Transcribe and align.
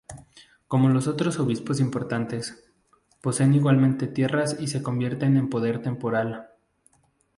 Como 0.67 0.89
los 0.89 1.05
otros 1.05 1.37
obispos 1.39 1.79
importantes, 1.79 2.67
poseen 3.21 3.53
igualmente 3.53 4.07
tierras 4.07 4.57
y 4.59 4.65
se 4.65 4.81
convierten 4.81 5.37
en 5.37 5.47
poder 5.47 5.83
temporal. 5.83 6.49